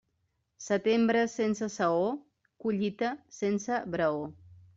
Setembre 0.67 1.21
sense 1.33 1.69
saó, 1.73 2.07
collita 2.65 3.13
sense 3.43 3.79
braó. 3.99 4.27